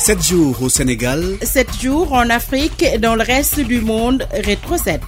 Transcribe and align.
7 0.00 0.22
jours 0.26 0.62
au 0.62 0.70
Sénégal. 0.70 1.22
7 1.42 1.78
jours 1.78 2.14
en 2.14 2.30
Afrique 2.30 2.82
et 2.82 2.96
dans 2.96 3.16
le 3.16 3.22
reste 3.22 3.60
du 3.60 3.82
monde. 3.82 4.26
Rétro 4.32 4.78
7. 4.78 4.98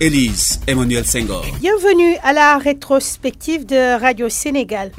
Élise 0.00 0.58
Emmanuel 0.66 1.04
Senghor. 1.04 1.44
Bienvenue 1.60 2.16
à 2.22 2.32
la 2.32 2.56
rétrospective 2.56 3.66
de 3.66 4.00
Radio 4.00 4.30
Sénégal. 4.30 4.90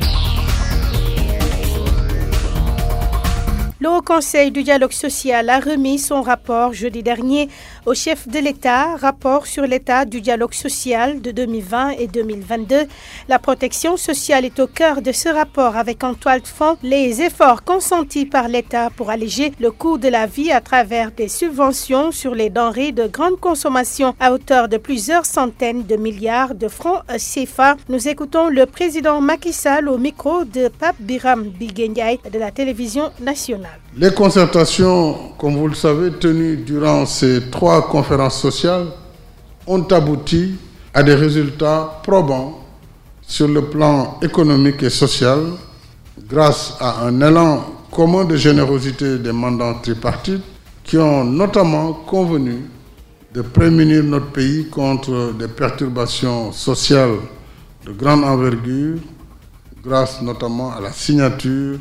Le 3.83 3.89
Haut 3.89 4.01
Conseil 4.01 4.49
du 4.49 4.63
dialogue 4.63 4.93
social 4.93 5.49
a 5.49 5.59
remis 5.59 5.99
son 5.99 6.21
rapport 6.21 6.71
jeudi 6.71 7.03
dernier 7.03 7.49
au 7.85 7.93
chef 7.93 8.29
de 8.29 8.39
l'État, 8.39 8.95
rapport 8.95 9.45
sur 9.45 9.63
l'état 9.63 10.05
du 10.05 10.21
dialogue 10.21 10.53
social 10.53 11.21
de 11.21 11.31
2020 11.31 11.89
et 11.99 12.07
2022. 12.07 12.87
La 13.27 13.39
protection 13.39 13.97
sociale 13.97 14.45
est 14.45 14.57
au 14.61 14.67
cœur 14.67 15.01
de 15.01 15.11
ce 15.11 15.27
rapport 15.27 15.75
avec 15.75 16.01
en 16.05 16.13
toile 16.13 16.39
de 16.39 16.47
fond 16.47 16.77
les 16.81 17.21
efforts 17.21 17.65
consentis 17.65 18.25
par 18.25 18.47
l'État 18.47 18.89
pour 18.89 19.09
alléger 19.09 19.51
le 19.59 19.69
coût 19.69 19.97
de 19.97 20.07
la 20.07 20.27
vie 20.27 20.53
à 20.53 20.61
travers 20.61 21.11
des 21.11 21.27
subventions 21.27 22.13
sur 22.13 22.35
les 22.35 22.49
denrées 22.49 22.93
de 22.93 23.07
grande 23.07 23.37
consommation 23.37 24.15
à 24.17 24.31
hauteur 24.31 24.69
de 24.69 24.77
plusieurs 24.77 25.25
centaines 25.25 25.83
de 25.83 25.97
milliards 25.97 26.55
de 26.55 26.69
francs 26.69 27.03
CFA. 27.17 27.75
Nous 27.89 28.07
écoutons 28.07 28.47
le 28.47 28.65
président 28.65 29.19
Macky 29.19 29.51
Sall 29.51 29.89
au 29.89 29.97
micro 29.97 30.45
de 30.45 30.69
Pape 30.69 31.01
Biram 31.01 31.43
Biguenyaï 31.49 32.19
de 32.31 32.39
la 32.39 32.51
télévision 32.51 33.11
nationale. 33.19 33.72
Les 33.95 34.09
concertations, 34.11 35.33
comme 35.37 35.55
vous 35.55 35.67
le 35.67 35.75
savez, 35.75 36.09
tenues 36.13 36.57
durant 36.57 37.05
ces 37.05 37.41
trois 37.51 37.87
conférences 37.87 38.41
sociales 38.41 38.87
ont 39.67 39.83
abouti 39.83 40.55
à 40.95 41.03
des 41.03 41.13
résultats 41.13 41.99
probants 42.01 42.59
sur 43.21 43.47
le 43.47 43.61
plan 43.65 44.17
économique 44.23 44.81
et 44.81 44.89
social 44.89 45.41
grâce 46.27 46.75
à 46.79 47.05
un 47.05 47.21
élan 47.21 47.65
commun 47.91 48.25
de 48.25 48.35
générosité 48.35 49.19
des 49.19 49.31
mandants 49.31 49.75
tripartites 49.75 50.41
qui 50.83 50.97
ont 50.97 51.23
notamment 51.23 51.93
convenu 51.93 52.61
de 53.31 53.41
prémunir 53.43 54.03
notre 54.03 54.31
pays 54.31 54.69
contre 54.69 55.33
des 55.37 55.47
perturbations 55.47 56.51
sociales 56.51 57.17
de 57.85 57.91
grande 57.91 58.23
envergure 58.23 58.97
grâce 59.83 60.19
notamment 60.23 60.71
à 60.75 60.81
la 60.81 60.91
signature 60.91 61.77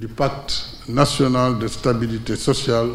du 0.00 0.08
pacte 0.08 0.64
national 0.88 1.58
de 1.58 1.68
stabilité 1.68 2.34
sociale 2.34 2.88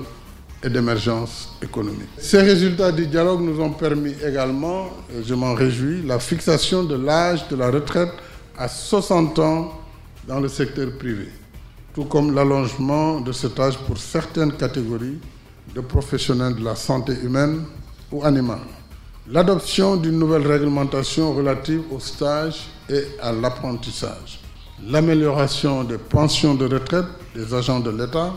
et 0.63 0.69
d'émergence 0.69 1.49
économique. 1.61 2.09
Ces 2.17 2.41
résultats 2.41 2.91
du 2.91 3.05
dialogue 3.05 3.41
nous 3.41 3.61
ont 3.61 3.69
permis 3.69 4.15
également, 4.27 4.89
et 5.15 5.23
je 5.23 5.35
m'en 5.35 5.53
réjouis, 5.53 6.01
la 6.01 6.17
fixation 6.17 6.83
de 6.83 6.95
l'âge 6.95 7.47
de 7.47 7.55
la 7.57 7.69
retraite 7.69 8.09
à 8.57 8.67
60 8.67 9.37
ans 9.37 9.79
dans 10.27 10.39
le 10.39 10.47
secteur 10.47 10.97
privé, 10.97 11.29
tout 11.93 12.05
comme 12.05 12.33
l'allongement 12.33 13.21
de 13.21 13.31
cet 13.31 13.59
âge 13.59 13.77
pour 13.85 13.99
certaines 13.99 14.53
catégories 14.53 15.19
de 15.75 15.81
professionnels 15.81 16.55
de 16.55 16.63
la 16.63 16.75
santé 16.75 17.13
humaine 17.23 17.65
ou 18.11 18.23
animale. 18.25 18.65
L'adoption 19.29 19.95
d'une 19.95 20.17
nouvelle 20.17 20.47
réglementation 20.47 21.33
relative 21.35 21.83
au 21.91 21.99
stage 21.99 22.67
et 22.89 23.03
à 23.21 23.31
l'apprentissage 23.31 24.39
l'amélioration 24.83 25.83
des 25.83 25.97
pensions 25.97 26.53
de 26.55 26.65
retraite 26.65 27.05
des 27.33 27.53
agents 27.53 27.79
de 27.79 27.89
l'État 27.91 28.33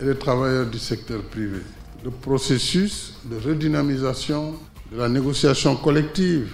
et 0.00 0.04
des 0.04 0.16
travailleurs 0.16 0.66
du 0.66 0.78
secteur 0.78 1.22
privé, 1.22 1.60
le 2.04 2.10
processus 2.10 3.14
de 3.24 3.36
redynamisation 3.36 4.54
de 4.92 4.98
la 4.98 5.08
négociation 5.08 5.76
collective 5.76 6.52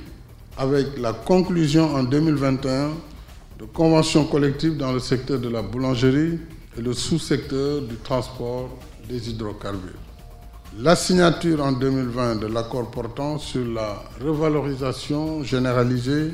avec 0.57 0.99
la 0.99 1.13
conclusion 1.13 1.95
en 1.95 2.03
2021 2.03 2.91
de 3.59 3.65
conventions 3.67 4.25
collectives 4.25 4.77
dans 4.77 4.93
le 4.93 4.99
secteur 5.01 5.39
de 5.39 5.49
la 5.49 5.63
boulangerie 5.63 6.39
et 6.77 6.81
le 6.81 6.93
sous-secteur 6.93 7.83
du 7.83 7.97
transport 7.97 8.71
des 9.09 9.31
hydrocarbures. 9.31 9.99
La 10.79 10.97
signature 10.97 11.63
en 11.63 11.73
2020 11.73 12.37
de 12.37 12.47
l'accord 12.47 12.91
portant 12.91 13.39
sur 13.39 13.65
la 13.67 14.03
revalorisation 14.25 15.43
généralisée 15.43 16.33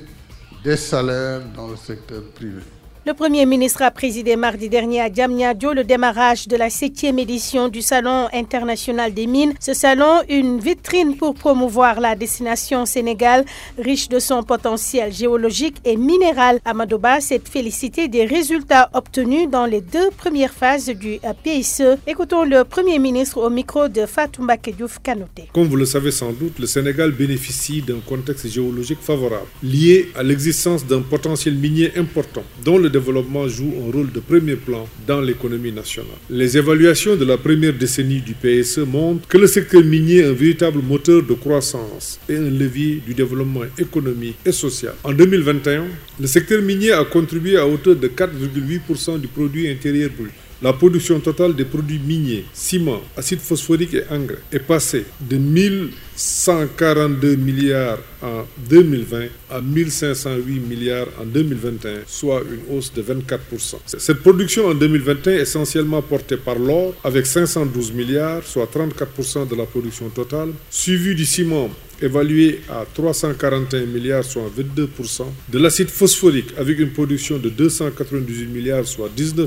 des 0.62 0.76
salaires 0.76 1.40
dans 1.56 1.66
le 1.68 1.76
secteur 1.76 2.22
privé. 2.34 2.62
Le 3.08 3.14
Premier 3.14 3.46
ministre 3.46 3.80
a 3.80 3.90
présidé 3.90 4.36
mardi 4.36 4.68
dernier 4.68 5.00
à 5.00 5.08
Diamniadio 5.08 5.72
le 5.72 5.82
démarrage 5.82 6.46
de 6.46 6.56
la 6.56 6.68
septième 6.68 7.18
édition 7.18 7.68
du 7.70 7.80
Salon 7.80 8.28
international 8.34 9.14
des 9.14 9.26
mines. 9.26 9.54
Ce 9.60 9.72
salon, 9.72 10.20
une 10.28 10.60
vitrine 10.60 11.16
pour 11.16 11.32
promouvoir 11.34 12.00
la 12.00 12.14
destination 12.14 12.84
Sénégal, 12.84 13.46
riche 13.78 14.10
de 14.10 14.18
son 14.18 14.42
potentiel 14.42 15.10
géologique 15.10 15.76
et 15.86 15.96
minéral. 15.96 16.60
Amadouba 16.66 17.22
s'est 17.22 17.40
félicité 17.50 18.08
des 18.08 18.26
résultats 18.26 18.90
obtenus 18.92 19.48
dans 19.50 19.64
les 19.64 19.80
deux 19.80 20.10
premières 20.10 20.52
phases 20.52 20.90
du 20.90 21.18
PSE. 21.44 21.96
Écoutons 22.06 22.44
le 22.44 22.64
Premier 22.64 22.98
ministre 22.98 23.38
au 23.38 23.48
micro 23.48 23.88
de 23.88 24.04
Fatoumba 24.04 24.58
Kediouf 24.58 24.98
Kanoté. 25.02 25.44
Comme 25.54 25.68
vous 25.68 25.76
le 25.76 25.86
savez 25.86 26.10
sans 26.10 26.32
doute, 26.32 26.58
le 26.58 26.66
Sénégal 26.66 27.12
bénéficie 27.12 27.80
d'un 27.80 28.00
contexte 28.06 28.48
géologique 28.48 29.00
favorable, 29.00 29.46
lié 29.62 30.10
à 30.14 30.22
l'existence 30.22 30.84
d'un 30.84 31.00
potentiel 31.00 31.54
minier 31.54 31.92
important, 31.96 32.42
dont 32.62 32.76
le 32.76 32.97
développement 32.98 33.48
joue 33.48 33.72
un 33.86 33.92
rôle 33.92 34.10
de 34.12 34.20
premier 34.20 34.56
plan 34.56 34.88
dans 35.06 35.20
l'économie 35.20 35.72
nationale. 35.72 36.10
Les 36.30 36.56
évaluations 36.56 37.16
de 37.16 37.24
la 37.24 37.36
première 37.38 37.72
décennie 37.72 38.20
du 38.20 38.34
PSE 38.34 38.78
montrent 38.78 39.26
que 39.28 39.38
le 39.38 39.46
secteur 39.46 39.82
minier 39.84 40.18
est 40.18 40.26
un 40.26 40.32
véritable 40.32 40.80
moteur 40.82 41.22
de 41.22 41.34
croissance 41.34 42.18
et 42.28 42.36
un 42.36 42.50
levier 42.50 43.00
du 43.06 43.14
développement 43.14 43.62
économique 43.78 44.36
et 44.44 44.52
social. 44.52 44.94
En 45.04 45.12
2021, 45.12 45.84
le 46.20 46.26
secteur 46.26 46.60
minier 46.62 46.92
a 46.92 47.04
contribué 47.04 47.56
à 47.56 47.66
hauteur 47.66 47.96
de 47.96 48.08
4,8% 48.08 49.20
du 49.20 49.28
produit 49.28 49.68
intérieur 49.68 50.10
brut. 50.18 50.32
La 50.60 50.72
production 50.72 51.20
totale 51.20 51.54
des 51.54 51.64
produits 51.64 52.00
miniers, 52.04 52.44
ciment, 52.52 53.00
acide 53.16 53.38
phosphorique 53.38 53.94
et 53.94 54.02
engrais 54.10 54.38
est 54.52 54.58
passée 54.58 55.04
de 55.20 55.36
1142 55.36 57.36
milliards 57.36 57.98
en 58.22 58.44
2020 58.68 59.26
à 59.50 59.60
1508 59.60 60.60
milliards 60.60 61.06
en 61.20 61.24
2021, 61.24 61.90
soit 62.06 62.42
une 62.42 62.76
hausse 62.76 62.92
de 62.92 63.02
24%. 63.02 63.76
Cette 63.86 64.18
production 64.20 64.66
en 64.68 64.74
2021 64.74 65.32
est 65.34 65.40
essentiellement 65.42 66.02
portée 66.02 66.36
par 66.36 66.58
l'or 66.58 66.94
avec 67.04 67.26
512 67.26 67.92
milliards, 67.92 68.42
soit 68.44 68.68
34% 68.72 69.48
de 69.48 69.54
la 69.56 69.64
production 69.66 70.08
totale, 70.08 70.50
suivi 70.70 71.14
du 71.14 71.24
ciment 71.24 71.70
évalué 72.02 72.60
à 72.68 72.84
341 72.94 73.86
milliards, 73.86 74.24
soit 74.24 74.50
22%, 74.56 75.24
de 75.48 75.58
l'acide 75.58 75.88
phosphorique 75.88 76.52
avec 76.56 76.78
une 76.78 76.90
production 76.90 77.38
de 77.38 77.48
298 77.48 78.46
milliards, 78.46 78.86
soit 78.86 79.10
19%, 79.16 79.46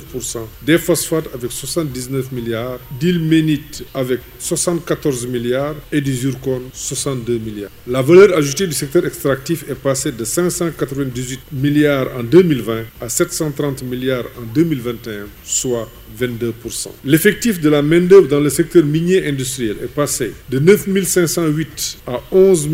des 0.66 0.78
phosphates 0.78 1.30
avec 1.34 1.52
79 1.52 2.32
milliards, 2.32 2.80
d'ilménite 3.00 3.84
avec 3.94 4.20
74 4.40 5.28
milliards 5.28 5.76
et 5.92 6.02
du 6.02 6.14
zircon 6.14 6.62
62 6.74 7.38
milliards. 7.38 7.72
La 7.88 8.02
valeur 8.02 8.38
ajoutée 8.38 8.61
du 8.68 8.74
secteur 8.74 9.06
extractif 9.06 9.64
est 9.70 9.76
passée 9.76 10.12
de 10.12 10.24
598 10.24 11.40
milliards 11.52 12.08
en 12.18 12.24
2020 12.24 12.84
à 13.02 13.10
730 13.10 13.84
milliards 13.84 14.26
en 14.38 14.54
2021, 14.54 15.26
soit 15.44 15.90
22%. 16.20 16.88
L'effectif 17.06 17.60
de 17.60 17.70
la 17.70 17.82
main-d'œuvre 17.82 18.28
dans 18.28 18.40
le 18.40 18.50
secteur 18.50 18.84
minier 18.84 19.28
industriel 19.28 19.78
est 19.84 19.94
passé 19.94 20.34
de 20.50 20.60
9508 20.60 21.98
à 22.08 22.22
11 22.32 22.70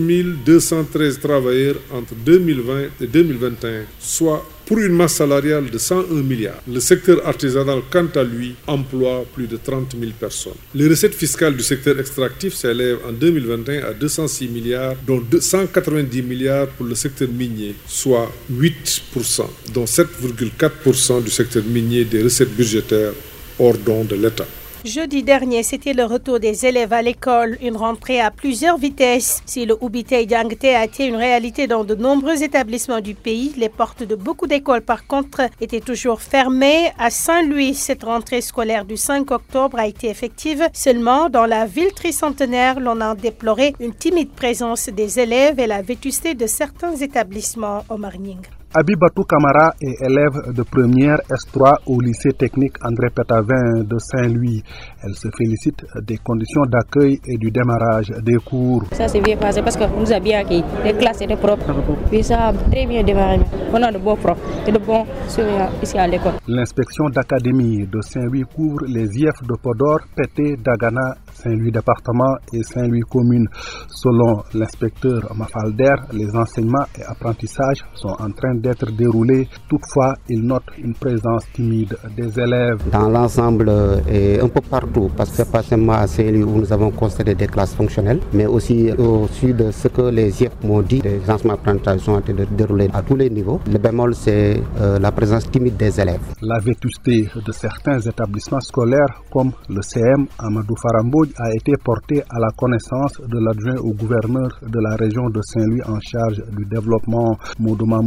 213 0.45 1.19
travailleurs 1.19 1.75
entre 1.91 2.13
2020 2.25 2.81
et 3.01 3.07
2021, 3.07 3.83
soit 3.99 4.45
pour 4.67 4.79
une 4.79 4.93
masse 4.93 5.15
salariale 5.15 5.69
de 5.69 5.77
101 5.77 6.21
milliards. 6.23 6.61
Le 6.67 6.81
secteur 6.81 7.25
artisanal, 7.25 7.79
quant 7.89 8.07
à 8.15 8.23
lui, 8.23 8.53
emploie 8.67 9.23
plus 9.33 9.47
de 9.47 9.55
30 9.55 9.95
000 9.97 10.11
personnes. 10.19 10.59
Les 10.75 10.87
recettes 10.89 11.15
fiscales 11.15 11.55
du 11.55 11.63
secteur 11.63 11.97
extractif 11.97 12.53
s'élèvent 12.53 12.99
en 13.07 13.13
2021 13.13 13.85
à 13.85 13.93
206 13.93 14.49
milliards, 14.49 14.95
dont 15.07 15.23
190 15.39 16.21
milliards 16.21 16.67
pour 16.67 16.85
le 16.85 16.95
secteur 16.95 17.29
minier, 17.29 17.75
soit 17.87 18.29
8%, 18.51 19.45
dont 19.73 19.85
7,4% 19.85 21.23
du 21.23 21.31
secteur 21.31 21.63
minier 21.63 22.03
des 22.03 22.21
recettes 22.21 22.53
budgétaires 22.53 23.13
hors 23.57 23.77
don 23.77 24.03
de 24.03 24.15
l'État. 24.15 24.45
Jeudi 24.87 25.21
dernier, 25.21 25.63
c'était 25.63 25.91
le 25.91 26.05
retour 26.05 26.39
des 26.39 26.65
élèves 26.65 26.93
à 26.93 27.01
l'école, 27.01 27.57
une 27.61 27.75
rentrée 27.75 28.21
à 28.21 28.31
plusieurs 28.31 28.77
vitesses. 28.77 29.41
Si 29.45 29.65
le 29.65 29.77
Ubité 29.81 30.25
Yangte 30.25 30.63
a 30.63 30.85
été 30.85 31.07
une 31.07 31.17
réalité 31.17 31.67
dans 31.67 31.83
de 31.83 31.93
nombreux 31.93 32.41
établissements 32.41 33.01
du 33.01 33.13
pays, 33.13 33.51
les 33.57 33.67
portes 33.67 34.03
de 34.03 34.15
beaucoup 34.15 34.47
d'écoles, 34.47 34.81
par 34.81 35.05
contre, 35.05 35.41
étaient 35.59 35.81
toujours 35.81 36.21
fermées. 36.21 36.93
À 36.97 37.09
Saint-Louis, 37.09 37.73
cette 37.73 38.03
rentrée 38.03 38.39
scolaire 38.39 38.85
du 38.85 38.95
5 38.95 39.29
octobre 39.29 39.77
a 39.77 39.87
été 39.87 40.07
effective. 40.07 40.69
Seulement, 40.71 41.27
dans 41.27 41.45
la 41.45 41.65
ville 41.65 41.91
tricentenaire, 41.93 42.79
l'on 42.79 43.01
a 43.01 43.13
déploré 43.13 43.73
une 43.81 43.93
timide 43.93 44.31
présence 44.31 44.87
des 44.87 45.19
élèves 45.19 45.59
et 45.59 45.67
la 45.67 45.81
vétusté 45.81 46.33
de 46.33 46.47
certains 46.47 46.95
établissements 46.95 47.83
au 47.89 47.97
Marning. 47.97 48.39
Abibatou 48.73 49.23
Kamara 49.23 49.73
est 49.81 49.95
élève 50.05 50.53
de 50.53 50.61
première 50.61 51.19
S3 51.31 51.77
au 51.85 52.01
lycée 52.01 52.33
technique 52.33 52.73
André 52.83 53.07
Pétavin 53.15 53.81
de 53.83 53.95
Saint-Louis. 53.97 54.61
Elle 55.01 55.15
se 55.15 55.29
félicite 55.37 55.85
des 56.05 56.17
conditions 56.17 56.63
d'accueil 56.67 57.17
et 57.25 57.37
du 57.37 57.49
démarrage 57.49 58.09
des 58.23 58.35
cours. 58.35 58.83
Ça 58.91 59.07
s'est 59.07 59.21
bien 59.21 59.37
passé 59.37 59.61
parce 59.61 59.77
qu'on 59.77 59.87
nous 60.01 60.11
a 60.11 60.19
bien 60.19 60.39
accueillis. 60.41 60.65
Les 60.83 60.93
classes 60.93 61.21
étaient 61.21 61.37
propres. 61.37 61.65
Puis 62.09 62.21
ça 62.23 62.47
a 62.49 62.53
très 62.53 62.85
bien 62.85 63.03
démarré. 63.03 63.39
On 63.71 63.81
a 63.81 63.89
de 63.89 63.99
bons 63.99 64.17
profs 64.17 64.37
et 64.67 64.71
de 64.73 64.79
bons 64.79 65.05
surveillants 65.29 65.69
ici 65.81 65.97
à 65.97 66.05
l'école. 66.05 66.33
L'inspection 66.49 67.05
d'académie 67.05 67.87
de 67.87 68.01
Saint-Louis 68.01 68.43
couvre 68.53 68.81
les 68.85 69.07
IF 69.17 69.43
de 69.43 69.55
Podor, 69.63 69.99
Pété, 70.13 70.57
Dagana, 70.57 71.15
Saint-Louis 71.31 71.71
département 71.71 72.35
et 72.51 72.63
Saint-Louis 72.63 73.01
commune. 73.09 73.47
Selon 73.87 74.43
l'inspecteur 74.53 75.21
Mafalder, 75.35 75.95
les 76.11 76.35
enseignements 76.35 76.85
et 76.99 77.03
apprentissages 77.03 77.85
sont 77.93 78.09
en 78.19 78.29
train 78.31 78.56
d'être 78.61 78.91
déroulés. 78.91 79.47
Toutefois, 79.69 80.15
il 80.29 80.41
note 80.41 80.63
une 80.77 80.93
présence 80.93 81.43
timide 81.53 81.95
des 82.15 82.39
élèves. 82.39 82.79
Dans 82.91 83.09
l'ensemble 83.09 83.71
et 84.09 84.39
un 84.39 84.47
peu 84.47 84.61
partout, 84.61 85.09
parce 85.15 85.31
que 85.35 85.43
pas 85.49 85.63
seulement 85.63 85.93
à 85.93 86.07
Saint-Louis 86.07 86.43
où 86.43 86.57
nous 86.59 86.71
avons 86.73 86.91
constaté 86.91 87.35
des 87.35 87.47
classes 87.47 87.73
fonctionnelles, 87.75 88.19
mais 88.33 88.45
aussi 88.45 88.91
au 88.97 89.27
sud 89.27 89.57
de 89.57 89.71
ce 89.71 89.87
que 89.87 90.03
les 90.09 90.43
IF 90.43 90.51
m'ont 90.63 90.81
dit, 90.81 91.01
les 91.01 91.19
enseignements 91.29 91.55
apprentissages 91.55 92.01
sont 92.01 92.13
en 92.13 92.21
train 92.21 92.33
de 92.33 92.45
dérouler 92.45 92.89
à 92.93 93.01
tous 93.01 93.15
les 93.15 93.29
niveaux. 93.29 93.59
Le 93.71 93.77
bémol, 93.77 94.13
c'est 94.15 94.61
euh, 94.81 94.99
la 94.99 95.11
présence 95.11 95.49
timide 95.49 95.77
des 95.77 95.99
élèves. 95.99 96.21
La 96.41 96.59
vétusté 96.59 97.27
de 97.45 97.51
certains 97.51 97.99
établissements 97.99 98.59
scolaires 98.61 99.21
comme 99.31 99.51
le 99.69 99.81
CM 99.81 100.27
Amadou 100.39 100.75
Farambo 100.75 101.25
a 101.37 101.49
été 101.53 101.73
porté 101.83 102.21
à 102.29 102.39
la 102.39 102.49
connaissance 102.57 103.13
de 103.21 103.37
l'adjoint 103.39 103.81
au 103.81 103.93
gouverneur 103.93 104.49
de 104.61 104.79
la 104.79 104.95
région 104.95 105.29
de 105.29 105.41
Saint-Louis 105.41 105.81
en 105.87 105.99
charge 105.99 106.43
du 106.57 106.65
développement. 106.65 107.37
Moudouma 107.59 107.99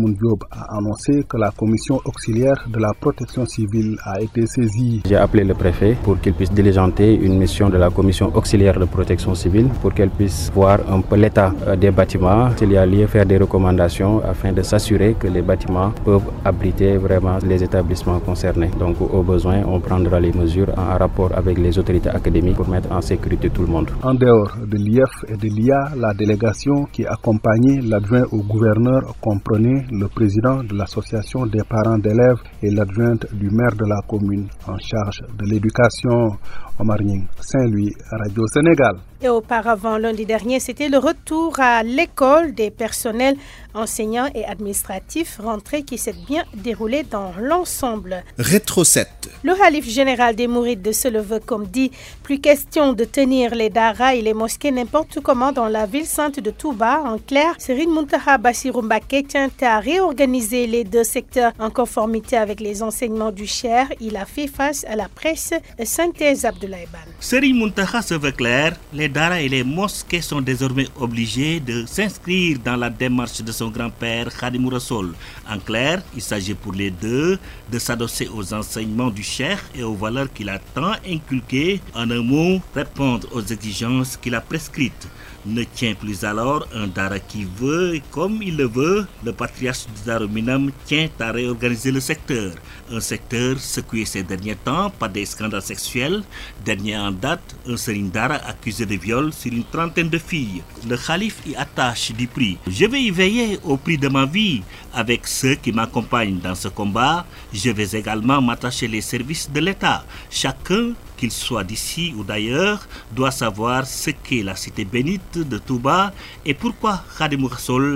A 0.51 0.77
annoncé 0.79 1.25
que 1.29 1.37
la 1.37 1.51
commission 1.51 2.01
auxiliaire 2.05 2.65
de 2.69 2.79
la 2.79 2.93
protection 2.99 3.45
civile 3.47 3.97
a 4.05 4.21
été 4.21 4.47
saisie. 4.47 5.03
J'ai 5.07 5.17
appelé 5.17 5.45
le 5.45 5.55
préfet 5.55 5.97
pour 6.03 6.19
qu'il 6.21 6.33
puisse 6.33 6.51
diligenter 6.51 7.15
une 7.15 7.39
mission 7.39 7.69
de 7.69 7.77
la 7.77 7.91
commission 7.91 8.31
auxiliaire 8.35 8.79
de 8.79 8.85
protection 8.87 9.35
civile 9.35 9.69
pour 9.81 9.93
qu'elle 9.95 10.11
puisse 10.11 10.51
voir 10.55 10.79
un 10.89 11.01
peu 11.03 11.17
l'état 11.17 11.53
euh, 11.67 11.77
des 11.77 11.91
bâtiments, 11.91 12.51
s'il 12.57 12.73
y 12.73 12.77
a 12.77 12.87
lieu 12.87 13.07
faire 13.07 13.27
des 13.27 13.37
recommandations 13.39 14.23
afin 14.25 14.53
de 14.53 14.63
s'assurer 14.63 15.15
que 15.19 15.29
les 15.29 15.43
bâtiments 15.43 15.93
peuvent 16.05 16.31
abriter 16.45 16.97
vraiment 16.97 17.39
les 17.47 17.63
établissements 17.63 18.19
concernés. 18.21 18.71
Donc 18.79 18.97
au 19.01 19.23
besoin, 19.23 19.63
on 19.67 19.79
prendra 19.81 20.19
les 20.21 20.33
mesures 20.33 20.73
en 20.77 20.97
rapport 20.99 21.31
avec 21.37 21.59
les 21.59 21.79
autorités 21.79 22.09
académiques 22.11 22.57
pour 22.57 22.69
mettre 22.69 22.91
en 22.91 23.01
sécurité 23.01 23.51
tout 23.51 23.63
le 23.63 23.69
monde. 23.69 23.91
En 24.03 24.15
dehors 24.15 24.53
de 24.67 24.77
l'IF 24.77 25.25
et 25.29 25.37
de 25.37 25.49
l'IA, 25.49 25.91
la 25.97 26.15
délégation 26.15 26.87
qui 26.93 27.05
accompagnait 27.07 27.81
l'adjoint 27.83 28.25
au 28.33 28.39
gouverneur 28.39 29.15
comprenait 29.21 29.85
le 29.91 30.09
président 30.09 30.30
de 30.39 30.77
l'association 30.77 31.47
des 31.47 31.63
parents 31.69 31.99
d'élèves 31.99 32.39
et 32.63 32.71
l'adjointe 32.71 33.27
du 33.35 33.51
maire 33.51 33.75
de 33.75 33.85
la 33.85 34.01
commune 34.07 34.49
en 34.69 34.79
charge 34.79 35.23
de 35.37 35.45
l'éducation. 35.51 36.39
Omar 36.79 36.99
Saint-Louis, 37.41 37.93
Radio 38.11 38.47
Sénégal. 38.47 38.97
Et 39.21 39.29
auparavant, 39.29 39.99
lundi 39.99 40.25
dernier, 40.25 40.61
c'était 40.61 40.89
le 40.89 40.97
retour 40.97 41.59
à 41.61 41.83
l'école 41.83 42.55
des 42.55 42.71
personnels 42.71 43.37
enseignants 43.75 44.29
et 44.35 44.45
administratifs 44.45 45.39
rentrés 45.43 45.83
qui 45.83 45.99
s'est 45.99 46.15
bien 46.27 46.45
déroulé 46.55 47.05
dans 47.05 47.33
l'ensemble. 47.41 48.25
Rétro 48.39 48.85
7. 48.85 49.09
Le 49.43 49.53
Halif 49.63 49.89
général 49.89 50.37
des 50.37 50.47
Mourides 50.47 50.83
de 50.83 50.93
Seleve, 50.93 51.41
comme 51.45 51.67
dit, 51.67 51.91
plus 52.23 52.41
question 52.41 52.93
de 52.93 53.05
tenir 53.05 53.55
les 53.55 53.71
daras 53.71 54.15
et 54.15 54.23
les 54.23 54.35
mosquées 54.35 54.71
n'importe 54.71 55.21
comment 55.21 55.53
dans 55.53 55.69
la 55.69 55.87
ville 55.87 56.07
sainte 56.07 56.41
de 56.41 56.51
Touba. 56.51 57.03
En 57.05 57.19
clair, 57.19 57.55
Serine 57.59 57.93
Muntaha 57.93 58.39
Bassirumbake 58.39 59.27
tient 59.29 59.51
à 59.63 59.81
réorganiser 59.81 60.67
les 60.67 60.85
deux 60.85 61.05
secteurs 61.05 61.53
en 61.59 61.71
conformité 61.71 62.37
avec 62.37 62.61
les 62.61 62.83
enseignements 62.83 63.33
du 63.33 63.47
Cher. 63.47 63.87
Il 64.01 64.17
a 64.17 64.27
fait 64.27 64.47
face 64.47 64.85
à 64.89 64.97
la 64.97 65.09
presse 65.09 65.53
synthèse 65.85 66.45
Abdoulaye 66.45 66.89
Ban. 66.93 66.99
Serine 67.21 67.59
Muntaha 67.59 68.03
se 68.03 68.15
veut 68.15 68.33
clair, 68.33 68.77
les 68.93 69.09
daras 69.09 69.41
et 69.41 69.49
les 69.49 69.65
mosquées 69.65 70.21
sont 70.21 70.41
désormais 70.41 70.87
obligés 71.01 71.61
de 71.61 71.85
s'inscrire 71.87 72.59
dans 72.65 72.77
la 72.77 72.91
démarche 72.91 73.43
de 73.43 73.53
son 73.61 73.69
grand-père 73.69 74.29
Khadim 74.39 74.67
Rassoul. 74.71 75.13
En 75.47 75.59
clair, 75.59 76.03
il 76.17 76.23
s'agit 76.23 76.55
pour 76.55 76.73
les 76.73 76.91
deux 76.91 77.39
de 77.71 77.79
s'adosser 77.79 78.27
aux 78.29 78.55
enseignements 78.55 79.11
du 79.11 79.23
Cheikh 79.23 79.61
et 79.75 79.83
aux 79.83 79.95
valeurs 79.95 80.33
qu'il 80.33 80.49
a 80.49 80.59
tant 80.59 80.95
inculquées. 81.07 81.83
En 81.95 82.11
un 82.11 82.23
mot, 82.23 82.63
répondre 82.75 83.27
aux 83.33 83.43
exigences 83.43 84.17
qu'il 84.17 84.35
a 84.35 84.41
prescrites 84.41 85.07
ne 85.47 85.65
tient 85.65 85.95
plus 85.95 86.25
alors 86.25 86.67
un 86.75 86.87
Dara 86.87 87.19
qui 87.19 87.47
veut 87.59 87.95
et 87.97 88.03
comme 88.11 88.43
il 88.43 88.57
le 88.57 88.67
veut, 88.67 89.07
le 89.25 89.33
patriarche 89.33 89.87
du 89.87 90.07
Daruminam 90.07 90.71
tient 90.85 91.09
à 91.19 91.33
réorganiser 91.33 91.91
le 91.91 92.01
secteur. 92.01 92.53
Un 92.91 93.01
secteur 93.01 93.59
secoué 93.59 94.05
ces 94.05 94.23
derniers 94.23 94.57
temps 94.57 94.91
par 94.91 95.09
des 95.09 95.27
scandales 95.27 95.63
sexuels. 95.63 96.23
Dernier 96.65 96.99
en 96.99 97.11
date, 97.11 97.57
un 97.67 97.77
Dara 98.13 98.35
accusé 98.35 98.87
de 98.87 98.97
viol 98.97 99.33
sur 99.33 99.53
une 99.53 99.65
trentaine 99.65 100.09
de 100.09 100.19
filles. 100.19 100.63
Le 100.89 100.97
calife 100.97 101.41
y 101.47 101.55
attache 101.55 102.13
du 102.13 102.27
prix. 102.27 102.59
Je 102.67 102.87
vais 102.87 103.03
y 103.03 103.11
veiller 103.11 103.59
au 103.65 103.77
prix 103.77 103.99
de 103.99 104.09
ma 104.09 104.27
vie. 104.27 104.63
Avec 104.93 105.27
ceux 105.27 105.55
qui 105.55 105.73
m'accompagnent 105.73 106.41
dans 106.41 106.55
ce 106.55 106.69
combat, 106.69 107.25
je 107.53 107.71
vais 107.71 107.99
également 107.99 108.43
m'attacher 108.43 108.89
les 108.89 109.01
services 109.01 109.51
de 109.51 109.61
l'État. 109.61 110.05
Chacun 110.31 110.93
qu'il 111.21 111.31
soit 111.31 111.65
d'ici 111.65 112.15
ou 112.17 112.25
d'ailleurs, 112.25 112.81
doit 113.13 113.31
savoir 113.31 113.87
ce 113.87 114.11
qu'est 114.11 114.43
la 114.43 114.57
cité 114.57 114.87
bénite 114.87 115.37
de 115.37 115.59
Touba 115.59 116.13
et 116.47 116.55
pourquoi 116.55 117.05
Khadim 117.19 117.47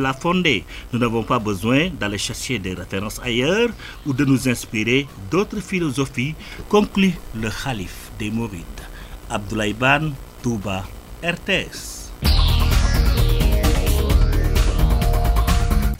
l'a 0.02 0.12
fondée. 0.12 0.64
Nous 0.92 0.98
n'avons 0.98 1.22
pas 1.22 1.38
besoin 1.38 1.88
d'aller 1.88 2.18
chercher 2.18 2.58
des 2.58 2.74
références 2.74 3.18
ailleurs 3.24 3.70
ou 4.06 4.12
de 4.12 4.24
nous 4.26 4.46
inspirer 4.48 5.06
d'autres 5.30 5.60
philosophies, 5.60 6.34
conclut 6.68 7.14
le 7.34 7.48
calife 7.50 8.10
des 8.18 8.30
Mourides. 8.30 8.82
Abdoulaye 9.30 9.72
Ban, 9.72 10.10
Touba, 10.42 10.84
RTS. 11.22 11.93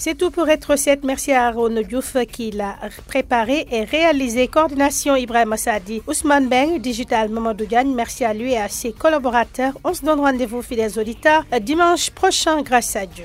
C'est 0.05 0.19
tout 0.19 0.31
pour 0.31 0.51
être 0.51 0.77
7. 0.77 1.03
Merci 1.03 1.33
à 1.33 1.47
Aaron 1.47 1.81
Diouf 1.81 2.15
qui 2.31 2.51
l'a 2.51 2.77
préparé 3.09 3.67
et 3.71 3.85
réalisé. 3.85 4.49
Coordination 4.49 5.17
Ibrahim 5.17 5.55
Assadi. 5.55 6.03
Ousmane 6.07 6.47
Beng, 6.47 6.79
Digital 6.79 7.31
Mamadou 7.31 7.65
Diagne. 7.65 7.95
Merci 7.95 8.23
à 8.23 8.35
lui 8.35 8.53
et 8.53 8.59
à 8.59 8.69
ses 8.69 8.93
collaborateurs. 8.93 9.73
On 9.83 9.95
se 9.95 10.05
donne 10.05 10.21
rendez-vous, 10.21 10.61
fidèles 10.61 10.99
auditeurs, 10.99 11.47
dimanche 11.63 12.11
prochain, 12.11 12.61
grâce 12.61 12.95
à 12.97 13.07
Dieu. 13.07 13.25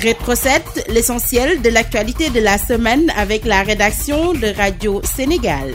Rétro 0.00 0.34
7, 0.34 0.86
l'essentiel 0.88 1.60
de 1.60 1.68
l'actualité 1.68 2.30
de 2.30 2.40
la 2.40 2.56
semaine 2.56 3.12
avec 3.18 3.44
la 3.44 3.62
rédaction 3.62 4.32
de 4.32 4.46
Radio 4.56 5.02
Sénégal. 5.04 5.74